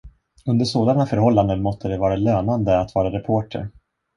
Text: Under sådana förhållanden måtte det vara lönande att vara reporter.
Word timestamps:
Under 0.45 0.65
sådana 0.65 1.05
förhållanden 1.05 1.61
måtte 1.61 1.87
det 1.87 1.97
vara 1.97 2.15
lönande 2.15 2.79
att 2.79 2.95
vara 2.95 3.11
reporter. 3.11 3.69